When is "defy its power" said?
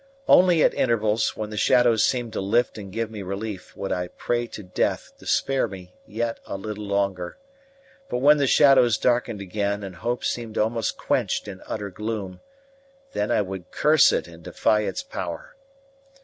14.41-15.55